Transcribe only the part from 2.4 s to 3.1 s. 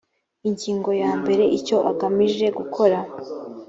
gukora